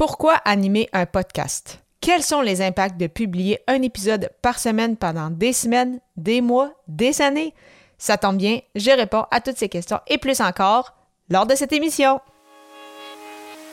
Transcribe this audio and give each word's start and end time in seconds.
Pourquoi 0.00 0.36
animer 0.46 0.88
un 0.94 1.04
podcast? 1.04 1.84
Quels 2.00 2.22
sont 2.22 2.40
les 2.40 2.62
impacts 2.62 2.98
de 2.98 3.06
publier 3.06 3.58
un 3.66 3.82
épisode 3.82 4.30
par 4.40 4.58
semaine 4.58 4.96
pendant 4.96 5.28
des 5.28 5.52
semaines, 5.52 6.00
des 6.16 6.40
mois, 6.40 6.70
des 6.88 7.20
années? 7.20 7.52
Ça 7.98 8.16
tombe 8.16 8.38
bien, 8.38 8.60
je 8.74 8.92
réponds 8.92 9.26
à 9.30 9.42
toutes 9.42 9.58
ces 9.58 9.68
questions 9.68 10.00
et 10.06 10.16
plus 10.16 10.40
encore 10.40 10.94
lors 11.28 11.44
de 11.44 11.54
cette 11.54 11.74
émission. 11.74 12.18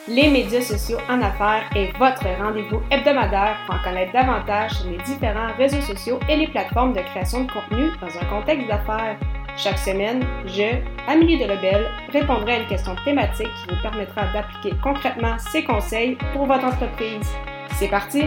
Les 0.06 0.28
médias 0.28 0.60
sociaux 0.60 0.98
en 1.08 1.22
affaires 1.22 1.70
est 1.74 1.96
votre 1.96 2.26
rendez-vous 2.38 2.82
hebdomadaire 2.90 3.56
pour 3.64 3.76
en 3.76 3.82
connaître 3.82 4.12
davantage 4.12 4.72
sur 4.72 4.90
les 4.90 4.98
différents 4.98 5.54
réseaux 5.56 5.80
sociaux 5.80 6.20
et 6.28 6.36
les 6.36 6.48
plateformes 6.48 6.92
de 6.92 7.00
création 7.00 7.44
de 7.44 7.50
contenu 7.50 7.88
dans 8.02 8.18
un 8.18 8.24
contexte 8.26 8.68
d'affaires. 8.68 9.18
Chaque 9.58 9.78
semaine, 9.78 10.24
je, 10.46 10.76
Amélie 11.08 11.36
Delebel, 11.36 11.88
répondrai 12.12 12.52
à 12.52 12.60
une 12.60 12.68
question 12.68 12.94
thématique 13.04 13.48
qui 13.48 13.74
vous 13.74 13.82
permettra 13.82 14.32
d'appliquer 14.32 14.76
concrètement 14.80 15.36
ces 15.38 15.64
conseils 15.64 16.16
pour 16.32 16.46
votre 16.46 16.64
entreprise. 16.64 17.28
C'est 17.74 17.88
parti! 17.88 18.22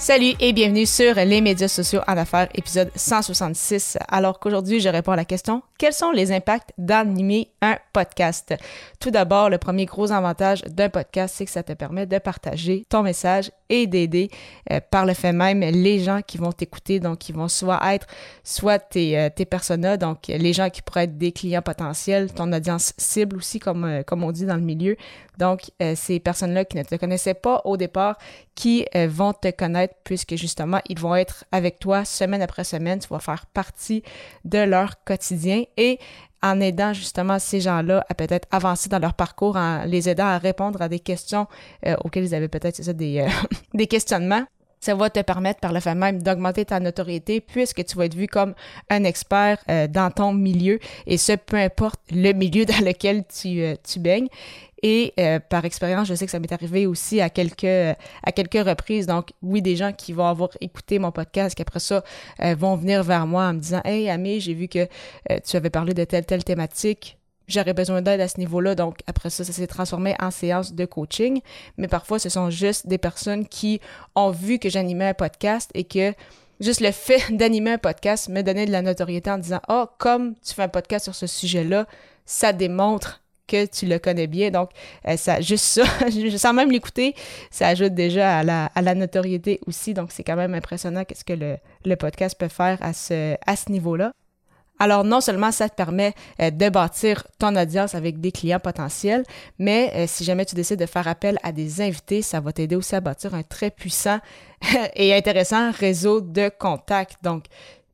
Salut 0.00 0.32
et 0.40 0.54
bienvenue 0.54 0.86
sur 0.86 1.14
les 1.14 1.42
médias 1.42 1.68
sociaux 1.68 2.00
en 2.08 2.16
affaires, 2.16 2.48
épisode 2.54 2.90
166. 2.96 3.98
Alors 4.08 4.40
qu'aujourd'hui, 4.40 4.80
je 4.80 4.88
réponds 4.88 5.12
à 5.12 5.16
la 5.16 5.26
question 5.26 5.62
quels 5.80 5.94
sont 5.94 6.10
les 6.10 6.30
impacts 6.30 6.74
d'animer 6.76 7.48
un 7.62 7.78
podcast? 7.94 8.54
Tout 9.00 9.10
d'abord, 9.10 9.48
le 9.48 9.56
premier 9.56 9.86
gros 9.86 10.12
avantage 10.12 10.60
d'un 10.64 10.90
podcast, 10.90 11.36
c'est 11.38 11.46
que 11.46 11.50
ça 11.50 11.62
te 11.62 11.72
permet 11.72 12.04
de 12.04 12.18
partager 12.18 12.84
ton 12.90 13.02
message 13.02 13.50
et 13.70 13.86
d'aider 13.86 14.28
euh, 14.70 14.80
par 14.90 15.06
le 15.06 15.14
fait 15.14 15.32
même 15.32 15.60
les 15.60 16.00
gens 16.00 16.20
qui 16.20 16.36
vont 16.36 16.52
t'écouter, 16.52 17.00
donc 17.00 17.16
qui 17.16 17.32
vont 17.32 17.48
soit 17.48 17.80
être 17.94 18.06
soit 18.44 18.78
tes, 18.78 19.18
euh, 19.18 19.30
tes 19.34 19.46
personas, 19.46 19.96
donc 19.96 20.26
les 20.26 20.52
gens 20.52 20.68
qui 20.68 20.82
pourraient 20.82 21.04
être 21.04 21.16
des 21.16 21.32
clients 21.32 21.62
potentiels, 21.62 22.30
ton 22.30 22.52
audience 22.52 22.92
cible 22.98 23.36
aussi, 23.36 23.58
comme, 23.58 23.84
euh, 23.86 24.02
comme 24.02 24.22
on 24.22 24.32
dit 24.32 24.44
dans 24.44 24.56
le 24.56 24.60
milieu. 24.60 24.98
Donc, 25.38 25.70
ces 25.94 26.20
personnes-là 26.20 26.66
qui 26.66 26.76
ne 26.76 26.82
te 26.82 26.96
connaissaient 26.96 27.32
pas 27.32 27.62
au 27.64 27.78
départ, 27.78 28.18
qui 28.54 28.84
vont 29.08 29.32
te 29.32 29.50
connaître 29.50 29.89
puisque 30.04 30.36
justement, 30.36 30.80
ils 30.88 30.98
vont 30.98 31.14
être 31.14 31.44
avec 31.52 31.78
toi 31.78 32.04
semaine 32.04 32.42
après 32.42 32.64
semaine, 32.64 32.98
tu 32.98 33.08
vas 33.08 33.20
faire 33.20 33.46
partie 33.46 34.02
de 34.44 34.58
leur 34.58 35.02
quotidien 35.04 35.64
et 35.76 35.98
en 36.42 36.60
aidant 36.60 36.92
justement 36.92 37.38
ces 37.38 37.60
gens-là 37.60 38.04
à 38.08 38.14
peut-être 38.14 38.48
avancer 38.50 38.88
dans 38.88 38.98
leur 38.98 39.14
parcours, 39.14 39.56
en 39.56 39.84
les 39.84 40.08
aidant 40.08 40.26
à 40.26 40.38
répondre 40.38 40.80
à 40.80 40.88
des 40.88 41.00
questions 41.00 41.46
euh, 41.86 41.96
auxquelles 42.04 42.24
ils 42.24 42.34
avaient 42.34 42.48
peut-être 42.48 42.80
des, 42.92 43.20
euh, 43.20 43.28
des 43.74 43.86
questionnements. 43.86 44.44
Ça 44.80 44.94
va 44.94 45.10
te 45.10 45.20
permettre 45.20 45.60
par 45.60 45.72
le 45.72 45.80
fait 45.80 45.94
même 45.94 46.22
d'augmenter 46.22 46.64
ta 46.64 46.80
notoriété 46.80 47.40
puisque 47.40 47.84
tu 47.84 47.96
vas 47.96 48.06
être 48.06 48.14
vu 48.14 48.26
comme 48.26 48.54
un 48.88 49.04
expert 49.04 49.58
euh, 49.70 49.86
dans 49.86 50.10
ton 50.10 50.32
milieu 50.32 50.78
et 51.06 51.18
ce, 51.18 51.32
peu 51.32 51.56
importe 51.56 52.00
le 52.10 52.32
milieu 52.32 52.64
dans 52.64 52.84
lequel 52.84 53.24
tu, 53.26 53.62
tu 53.84 53.98
baignes. 54.00 54.28
Et 54.82 55.12
euh, 55.18 55.38
par 55.40 55.64
expérience, 55.64 56.08
je 56.08 56.14
sais 56.14 56.24
que 56.24 56.30
ça 56.30 56.40
m'est 56.40 56.52
arrivé 56.52 56.86
aussi 56.86 57.20
à 57.20 57.28
quelques, 57.28 57.64
à 57.64 58.32
quelques 58.32 58.66
reprises. 58.66 59.06
Donc, 59.06 59.32
oui, 59.42 59.60
des 59.62 59.76
gens 59.76 59.92
qui 59.92 60.12
vont 60.12 60.26
avoir 60.26 60.50
écouté 60.60 60.98
mon 60.98 61.12
podcast, 61.12 61.54
qui 61.54 61.62
après 61.62 61.80
ça 61.80 62.02
euh, 62.42 62.54
vont 62.54 62.76
venir 62.76 63.02
vers 63.02 63.26
moi 63.26 63.44
en 63.44 63.54
me 63.54 63.58
disant 63.58 63.80
Hey, 63.84 64.08
Amé, 64.08 64.40
j'ai 64.40 64.54
vu 64.54 64.68
que 64.68 64.88
euh, 65.30 65.38
tu 65.44 65.56
avais 65.56 65.70
parlé 65.70 65.94
de 65.94 66.04
telle, 66.04 66.24
telle 66.24 66.44
thématique. 66.44 67.19
J'aurais 67.50 67.74
besoin 67.74 68.00
d'aide 68.00 68.20
à 68.20 68.28
ce 68.28 68.38
niveau-là. 68.38 68.76
Donc, 68.76 69.00
après 69.08 69.28
ça, 69.28 69.42
ça 69.44 69.52
s'est 69.52 69.66
transformé 69.66 70.14
en 70.20 70.30
séance 70.30 70.72
de 70.72 70.84
coaching. 70.84 71.40
Mais 71.78 71.88
parfois, 71.88 72.20
ce 72.20 72.28
sont 72.28 72.48
juste 72.48 72.86
des 72.86 72.96
personnes 72.96 73.46
qui 73.46 73.80
ont 74.14 74.30
vu 74.30 74.60
que 74.60 74.68
j'animais 74.68 75.08
un 75.08 75.14
podcast 75.14 75.68
et 75.74 75.82
que 75.82 76.14
juste 76.60 76.80
le 76.80 76.92
fait 76.92 77.20
d'animer 77.36 77.72
un 77.72 77.78
podcast 77.78 78.28
me 78.28 78.42
donnait 78.42 78.66
de 78.66 78.70
la 78.70 78.82
notoriété 78.82 79.32
en 79.32 79.38
disant 79.38 79.60
Ah, 79.66 79.84
oh, 79.84 79.90
comme 79.98 80.36
tu 80.46 80.54
fais 80.54 80.62
un 80.62 80.68
podcast 80.68 81.04
sur 81.04 81.14
ce 81.16 81.26
sujet-là, 81.26 81.86
ça 82.24 82.52
démontre 82.52 83.20
que 83.48 83.66
tu 83.66 83.86
le 83.86 83.98
connais 83.98 84.28
bien. 84.28 84.52
Donc, 84.52 84.70
euh, 85.08 85.16
ça, 85.16 85.40
juste 85.40 85.64
ça, 85.64 85.84
sans 86.38 86.52
même 86.52 86.70
l'écouter, 86.70 87.16
ça 87.50 87.66
ajoute 87.66 87.94
déjà 87.94 88.38
à 88.38 88.44
la, 88.44 88.94
notoriété 88.94 89.58
aussi. 89.66 89.92
Donc, 89.92 90.12
c'est 90.12 90.22
quand 90.22 90.36
même 90.36 90.54
impressionnant 90.54 91.04
qu'est-ce 91.04 91.24
que 91.24 91.32
le, 91.84 91.96
podcast 91.96 92.38
peut 92.38 92.46
faire 92.46 92.78
à 92.80 92.92
ce 92.92 93.72
niveau-là. 93.72 94.12
Alors 94.80 95.04
non 95.04 95.20
seulement 95.20 95.52
ça 95.52 95.68
te 95.68 95.74
permet 95.74 96.14
euh, 96.40 96.50
de 96.50 96.70
bâtir 96.70 97.26
ton 97.38 97.54
audience 97.54 97.94
avec 97.94 98.18
des 98.18 98.32
clients 98.32 98.58
potentiels, 98.58 99.24
mais 99.58 99.92
euh, 99.94 100.06
si 100.08 100.24
jamais 100.24 100.46
tu 100.46 100.54
décides 100.54 100.80
de 100.80 100.86
faire 100.86 101.06
appel 101.06 101.38
à 101.42 101.52
des 101.52 101.82
invités, 101.82 102.22
ça 102.22 102.40
va 102.40 102.50
t'aider 102.50 102.76
aussi 102.76 102.96
à 102.96 103.00
bâtir 103.00 103.34
un 103.34 103.42
très 103.42 103.70
puissant 103.70 104.18
et 104.96 105.14
intéressant 105.14 105.70
réseau 105.70 106.22
de 106.22 106.50
contacts. 106.58 107.22
Donc 107.22 107.44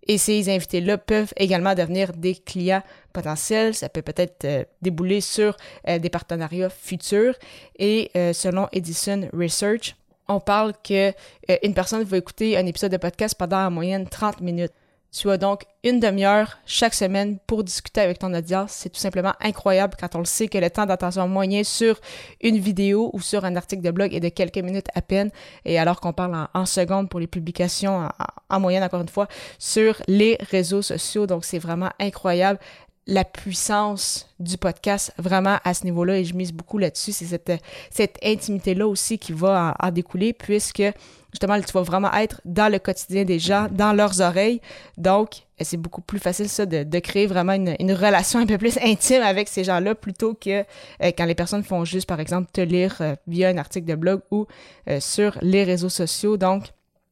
et 0.07 0.17
ces 0.17 0.49
invités-là 0.49 0.99
peuvent 0.99 1.33
également 1.37 1.75
devenir 1.75 2.13
des 2.13 2.37
clients 2.37 2.85
potentiels. 3.13 3.75
Ça 3.75 3.89
peut 3.89 4.03
peut-être 4.03 4.45
euh, 4.45 4.65
débouler 4.81 5.21
sur 5.21 5.57
des 5.85 6.11
partenariats 6.11 6.71
futurs. 6.71 7.35
Et 7.77 8.13
selon 8.33 8.69
Edison 8.71 9.29
Research, 9.33 9.97
on 10.29 10.39
parle 10.39 10.75
que 10.85 11.13
une 11.65 11.75
personne 11.75 12.05
va 12.05 12.19
écouter 12.19 12.57
un 12.57 12.67
épisode 12.67 12.93
de 12.93 12.99
podcast 12.99 13.35
pendant 13.37 13.67
en 13.67 13.71
moyenne 13.73 14.07
30 14.09 14.41
minutes. 14.43 14.73
Tu 15.17 15.31
as 15.31 15.39
donc 15.39 15.63
une 15.83 15.99
demi-heure 15.99 16.59
chaque 16.67 16.93
semaine 16.93 17.39
pour 17.47 17.65
discuter 17.65 18.03
avec 18.03 18.19
ton 18.19 18.35
audience. 18.35 18.73
C'est 18.73 18.91
tout 18.91 19.01
simplement 19.01 19.33
incroyable 19.41 19.95
quand 19.99 20.15
on 20.15 20.19
le 20.19 20.27
sait 20.27 20.47
que 20.47 20.59
le 20.59 20.69
temps 20.69 20.85
d'attention 20.85 21.27
moyen 21.27 21.65
sur 21.65 21.99
une 22.43 22.59
vidéo 22.59 23.09
ou 23.15 23.21
sur 23.23 23.47
un 23.47 23.57
article 23.57 23.83
de 23.83 23.91
blog 23.91 24.13
est 24.13 24.21
de 24.21 24.29
quelques 24.29 24.59
minutes 24.59 24.89
à 24.95 25.01
peine. 25.01 25.31
Et 25.65 25.79
alors 25.79 26.01
qu'on 26.01 26.13
parle 26.13 26.49
en, 26.53 26.67
secondes 26.67 27.09
pour 27.09 27.19
les 27.19 27.27
publications, 27.27 28.11
en, 28.51 28.61
moyenne 28.61 28.83
encore 28.83 29.01
une 29.01 29.09
fois, 29.09 29.27
sur 29.59 30.03
les 30.07 30.37
réseaux 30.51 30.83
sociaux. 30.83 31.27
Donc 31.27 31.47
c'est 31.47 31.59
vraiment 31.59 31.91
incroyable 31.99 32.59
la 33.07 33.25
puissance 33.25 34.29
du 34.41 34.59
podcast 34.59 35.13
vraiment 35.17 35.59
à 35.65 35.75
ce 35.75 35.85
niveau-là 35.85 36.19
et 36.19 36.25
je 36.25 36.35
mise 36.35 36.53
beaucoup 36.53 36.79
là-dessus. 36.79 37.13
C'est 37.13 37.25
cette, 37.25 37.53
cette 37.91 38.19
intimité-là 38.23 38.87
aussi 38.87 39.19
qui 39.19 39.33
va 39.33 39.77
en, 39.81 39.91
découler 39.91 40.33
puisque 40.33 40.83
justement 41.33 41.61
tu 41.61 41.73
vas 41.73 41.83
vraiment 41.83 42.13
être 42.15 42.41
dans 42.45 42.71
le 42.71 42.79
quotidien 42.81 43.25
des 43.25 43.39
gens, 43.39 43.69
dans 43.71 43.93
leurs 43.93 44.21
oreilles. 44.21 44.61
Donc, 44.99 45.47
c'est 45.61 45.77
beaucoup 45.77 46.03
plus 46.03 46.19
facile 46.19 46.49
ça 46.49 46.67
de, 46.67 46.83
de 46.83 46.99
créer 46.99 47.27
vraiment 47.27 47.53
une, 47.53 47.77
une, 47.79 47.93
relation 47.93 48.41
un 48.41 48.47
peu 48.47 48.59
plus 48.59 48.77
intime 48.83 49.23
avec 49.23 49.49
ces 49.49 49.63
gens-là 49.63 49.95
plutôt 49.95 50.35
que 50.35 50.61
euh, 50.61 50.65
quand 51.01 51.25
les 51.25 51.35
personnes 51.35 51.63
font 51.63 51.85
juste, 51.85 52.09
par 52.09 52.21
exemple, 52.21 52.51
te 52.53 52.61
lire 52.61 52.97
euh, 53.01 53.15
via 53.27 53.49
un 53.49 53.57
article 53.57 53.87
de 53.87 53.95
blog 53.95 54.21
ou 54.31 54.47
euh, 54.89 55.01
sur 55.01 55.39
les 55.43 55.65
réseaux 55.65 55.89
sociaux. 55.89 56.37
Donc, 56.37 56.65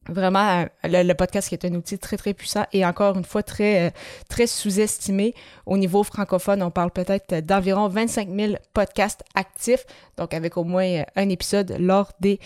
vraiment 0.09 0.63
euh, 0.85 1.03
le, 1.03 1.13
podcast 1.13 1.49
qui 1.49 1.55
est 1.55 1.65
un 1.65 1.73
outil 1.73 1.97
très 1.97 2.17
très 2.17 2.33
puissant 2.33 2.65
et 2.73 2.85
encore 2.85 3.17
une 3.17 3.23
fois 3.23 3.43
très 3.43 3.87
euh, 3.87 3.89
très 4.29 4.47
sous-estimé. 4.47 5.33
Au 5.65 5.77
niveau 5.77 6.03
francophone 6.03 6.61
on 6.61 6.71
parle 6.71 6.91
peut-être 6.91 7.45
d'environ 7.45 7.87
25 7.87 8.29
000 8.29 8.53
podcasts 8.73 9.23
actifs 9.33 9.85
donc 10.17 10.33
avec 10.33 10.57
au 10.57 10.63
moins 10.63 10.85
euh, 10.85 11.03
un 11.15 11.29
épisode 11.29 11.75
lors 11.79 12.11
des 12.19 12.39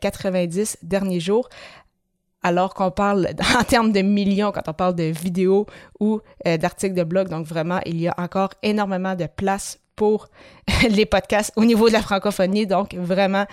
90 0.00 0.78
derniers 0.82 1.20
jours. 1.20 1.48
Alors 2.42 2.74
qu'on 2.74 2.90
parle 2.90 3.28
en 3.58 3.64
termes 3.64 3.92
de 3.92 4.02
millions 4.02 4.52
quand 4.52 4.68
on 4.68 4.74
parle 4.74 4.94
de 4.94 5.04
vidéos 5.04 5.66
ou 6.00 6.20
d'articles 6.44 6.94
de 6.94 7.04
blog 7.04 7.28
donc 7.28 7.46
vraiment 7.46 7.80
il 7.86 8.00
y 8.00 8.08
a 8.08 8.14
encore 8.18 8.50
énormément 8.62 9.14
de 9.14 9.26
place 9.26 9.78
pour 9.96 10.28
les 10.90 11.06
podcasts 11.06 11.52
au 11.56 11.64
niveau 11.64 11.88
de 11.88 11.92
la 11.94 12.02
francophonie. 12.02 12.66
Donc 12.66 12.94
vraiment 12.94 13.46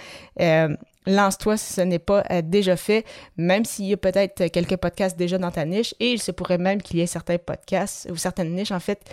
lance-toi 1.06 1.58
si 1.58 1.74
ce 1.74 1.82
n'est 1.82 2.00
pas 2.00 2.24
euh, 2.32 2.42
déjà 2.44 2.76
fait, 2.76 3.06
même 3.38 3.66
s'il 3.66 3.86
y 3.86 3.94
a 3.94 3.98
peut-être 3.98 4.48
quelques 4.48 4.78
podcasts 4.78 5.18
déjà 5.18 5.38
dans 5.38 5.52
ta 5.52 5.66
niche, 5.66 5.96
et 6.00 6.12
il 6.12 6.22
se 6.22 6.32
pourrait 6.32 6.58
même 6.58 6.82
qu'il 6.82 7.00
y 7.00 7.02
ait 7.02 7.08
certains 7.08 7.38
podcasts 7.38 8.10
ou 8.12 8.16
certaines 8.16 8.54
niches, 8.54 8.72
en 8.72 8.80
fait, 8.80 9.10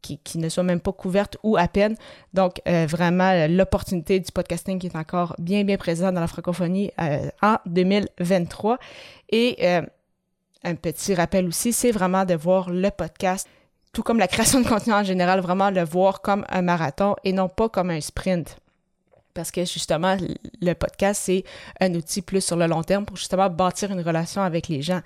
qui, 0.00 0.38
ne 0.38 0.48
soient 0.48 0.64
même 0.64 0.80
pas 0.80 0.92
couvertes 0.92 1.36
ou 1.44 1.56
à 1.56 1.68
peine. 1.68 1.94
Donc, 2.34 2.60
euh, 2.66 2.86
vraiment, 2.88 3.46
l'opportunité 3.46 4.18
du 4.18 4.32
podcasting 4.32 4.80
qui 4.80 4.88
est 4.88 4.96
encore 4.96 5.36
bien, 5.38 5.62
bien 5.62 5.76
présente 5.76 6.14
dans 6.14 6.20
la 6.20 6.26
francophonie 6.26 6.90
euh, 7.00 7.28
en 7.40 7.58
2023. 7.66 8.78
Et 9.30 9.64
un 10.64 10.74
petit 10.74 11.14
rappel 11.14 11.46
aussi, 11.46 11.72
c'est 11.72 11.92
vraiment 11.92 12.24
de 12.24 12.34
voir 12.34 12.70
le 12.70 12.90
podcast, 12.90 13.48
tout 13.92 14.02
comme 14.02 14.18
la 14.18 14.28
création 14.28 14.60
de 14.60 14.66
contenu 14.68 14.92
en 14.92 15.04
général, 15.04 15.40
vraiment 15.40 15.70
le 15.70 15.84
voir 15.84 16.20
comme 16.20 16.44
un 16.48 16.62
marathon 16.62 17.14
et 17.24 17.32
non 17.32 17.48
pas 17.48 17.68
comme 17.68 17.90
un 17.90 18.00
sprint 18.00 18.56
parce 19.34 19.50
que 19.50 19.64
justement, 19.64 20.16
le 20.60 20.72
podcast, 20.74 21.22
c'est 21.24 21.44
un 21.80 21.94
outil 21.94 22.22
plus 22.22 22.44
sur 22.44 22.56
le 22.56 22.66
long 22.66 22.82
terme 22.82 23.04
pour 23.04 23.16
justement 23.16 23.48
bâtir 23.48 23.90
une 23.90 24.00
relation 24.00 24.42
avec 24.42 24.68
les 24.68 24.82
gens 24.82 25.00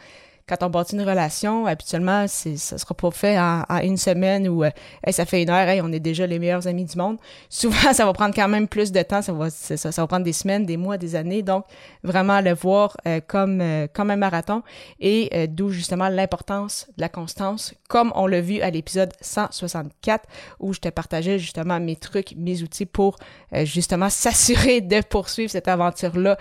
quand 0.49 0.63
on 0.63 0.71
bâtit 0.71 0.95
une 0.95 1.03
relation, 1.03 1.67
habituellement, 1.67 2.27
c'est, 2.29 2.57
ça 2.57 2.79
sera 2.79 2.95
pas 2.95 3.11
fait 3.11 3.37
en, 3.39 3.65
une 3.83 3.97
semaine 3.97 4.47
ou 4.49 4.63
euh, 4.63 4.71
ça 5.11 5.25
fait 5.25 5.43
une 5.43 5.51
heure, 5.51 5.69
hey, 5.69 5.81
on 5.81 5.91
est 5.91 6.01
déjà 6.01 6.25
les 6.25 6.39
meilleurs 6.39 6.69
amis 6.69 6.85
du 6.85 6.97
monde. 6.97 7.19
Souvent, 7.49 7.93
ça 7.93 8.05
va 8.05 8.13
prendre 8.13 8.35
quand 8.35 8.47
même 8.47 8.69
plus 8.69 8.93
de 8.93 9.03
temps, 9.03 9.23
ça 9.23 9.33
va, 9.33 9.51
ça, 9.51 9.91
va 9.91 10.07
prendre 10.07 10.25
des 10.25 10.33
semaines, 10.33 10.65
des 10.65 10.77
mois, 10.77 10.99
des 10.99 11.17
années. 11.17 11.43
Donc, 11.43 11.65
vraiment 12.05 12.41
le 12.41 12.55
voir 12.55 12.97
euh, 13.07 13.21
comme, 13.27 13.61
euh, 13.61 13.89
comme 13.93 14.11
un 14.13 14.17
marathon 14.17 14.63
et 15.01 15.49
d'où 15.49 15.71
justement 15.71 16.09
l'importance 16.09 16.87
de 16.97 17.01
la 17.01 17.09
constance, 17.09 17.75
comme 17.89 18.13
on 18.15 18.27
l'a 18.27 18.41
vu 18.41 18.61
à 18.61 18.71
l'épisode 18.71 19.13
164 19.21 20.25
où 20.61 20.73
je 20.73 20.81
te 20.81 20.89
partageais 20.89 21.39
justement 21.39 21.81
mes 21.81 21.97
trucs, 21.97 22.35
mes 22.37 22.63
outils 22.63 22.87
pour 22.87 23.17
justement 23.65 24.11
s'assurer 24.11 24.81
de 24.81 25.01
poursuivre 25.01 25.51
cette 25.51 25.69
aventure-là 25.69 26.37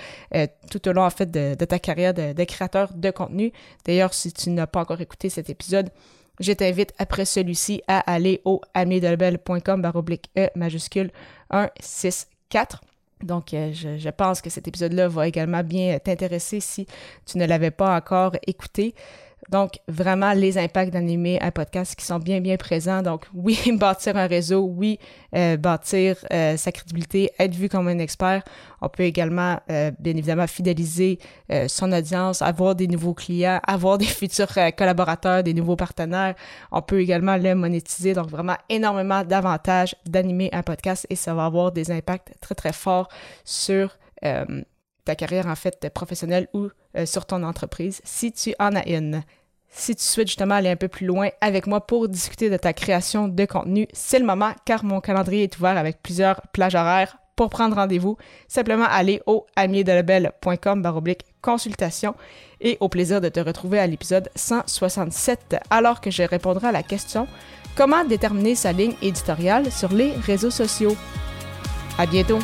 tout 0.70 0.88
au 0.88 0.94
long 0.94 1.04
en 1.06 1.10
fait 1.10 1.30
de, 1.30 1.56
de 1.56 1.66
ta 1.66 1.80
carrière 1.80 2.14
de, 2.14 2.44
créateur 2.44 2.94
de 2.94 3.12
contenu. 3.12 3.52
Si 4.14 4.32
tu 4.32 4.50
n'as 4.50 4.68
pas 4.68 4.82
encore 4.82 5.02
écouté 5.02 5.30
cet 5.30 5.50
épisode, 5.50 5.90
je 6.40 6.52
t'invite 6.52 6.94
après 6.98 7.26
celui-ci 7.26 7.82
à 7.88 8.00
aller 8.12 8.42
au 8.46 8.62
amiedelbel.com 8.74 9.82
baroblique 9.82 10.30
E 10.38 10.50
majuscule 10.56 11.12
164. 11.52 12.82
Donc, 13.24 13.54
euh, 13.54 13.72
je, 13.74 14.10
pense 14.10 14.42
que 14.42 14.50
cet 14.50 14.68
épisode-là 14.68 15.08
va 15.08 15.28
également 15.28 15.64
bien 15.64 15.98
t'intéresser 16.00 16.60
si 16.60 16.86
tu 17.26 17.38
ne 17.38 17.46
l'avais 17.46 17.72
pas 17.72 17.96
encore 17.96 18.34
écouté. 18.46 18.94
Donc, 19.50 19.80
vraiment, 19.88 20.34
les 20.34 20.58
impacts 20.58 20.92
d'animer 20.92 21.40
un 21.42 21.52
podcast 21.52 21.96
qui 21.96 22.06
sont 22.06 22.18
bien, 22.18 22.42
bien 22.42 22.58
présents. 22.58 23.02
Donc, 23.02 23.26
oui, 23.34 23.60
bâtir 23.80 24.18
un 24.18 24.28
réseau, 24.28 24.62
oui, 24.62 25.00
euh, 25.36 25.58
bâtir 25.58 26.18
euh, 26.34 26.58
sa 26.58 26.72
crédibilité, 26.72 27.32
être 27.38 27.54
vu 27.54 27.70
comme 27.70 27.88
un 27.88 28.00
expert. 28.00 28.44
On 28.82 28.90
peut 28.90 29.04
également, 29.04 29.60
euh, 29.70 29.92
bien 30.00 30.16
évidemment, 30.16 30.48
fidéliser 30.48 31.20
son 31.68 31.92
audience, 31.92 32.42
avoir 32.42 32.76
des 32.76 32.88
nouveaux 32.88 33.14
clients, 33.14 33.60
avoir 33.68 33.98
des 33.98 34.06
futurs 34.06 34.52
collaborateurs, 34.76 35.44
des 35.44 35.54
nouveaux 35.54 35.76
partenaires. 35.76 36.36
On 36.72 36.82
peut 36.82 37.02
également 37.02 37.38
le 37.38 37.54
monétiser. 37.56 38.14
Donc, 38.14 38.30
vraiment, 38.30 38.56
énormément 38.70 39.24
d'avantages 39.24 39.96
d'animer 40.06 40.50
un 40.54 40.64
podcast 40.64 41.06
et 41.10 41.16
ça 41.16 41.34
va 41.34 41.46
avoir 41.46 41.72
des 41.72 41.92
impacts 41.92 42.34
très, 42.42 42.56
très 42.56 42.74
forts 42.74 43.10
sur 43.44 43.98
ta 45.06 45.16
carrière 45.16 45.48
en 45.48 45.56
fait 45.56 45.90
professionnelle 45.94 46.48
ou 46.54 46.70
euh, 46.98 47.06
sur 47.06 47.26
ton 47.26 47.44
entreprise 47.44 48.02
si 48.04 48.32
tu 48.32 48.54
en 48.60 48.76
as 48.76 48.88
une. 48.88 49.24
Si 49.70 49.96
tu 49.96 50.04
souhaites 50.04 50.28
justement 50.28 50.56
aller 50.56 50.70
un 50.70 50.76
peu 50.76 50.88
plus 50.88 51.06
loin 51.06 51.30
avec 51.42 51.68
moi 51.68 51.86
pour 51.86 52.08
discuter 52.08 52.50
de 52.50 52.58
ta 52.58 52.74
création 52.74 53.28
de 53.28 53.46
contenu, 53.46 53.88
c'est 53.94 54.20
le 54.20 54.26
moment 54.26 54.54
car 54.66 54.84
mon 54.86 55.02
calendrier 55.02 55.44
est 55.44 55.58
ouvert 55.58 55.78
avec 55.78 56.02
plusieurs 56.02 56.42
plages 56.54 56.76
horaires 56.76 57.18
pour 57.36 57.50
prendre 57.50 57.76
rendez-vous. 57.76 58.18
Simplement 58.48 58.86
aller 58.86 59.22
au 59.26 59.46
amierdelabel.com 59.56 60.82
baroblique 60.82 61.26
consultation 61.42 62.16
et 62.62 62.78
au 62.80 62.88
plaisir 62.88 63.20
de 63.20 63.30
te 63.30 63.42
retrouver 63.42 63.80
à 63.80 63.88
l'épisode 63.88 64.30
167 64.36 65.58
alors 65.70 66.00
que 66.00 66.10
je 66.10 66.24
répondrai 66.24 66.68
à 66.68 66.72
la 66.72 66.84
question 66.84 67.28
comment 67.76 68.06
déterminer 68.06 68.56
sa 68.56 68.72
ligne 68.72 68.96
éditoriale 69.02 69.72
sur 69.72 69.92
les 69.92 70.12
réseaux 70.12 70.52
sociaux? 70.52 70.96
À 71.98 72.06
bientôt! 72.06 72.40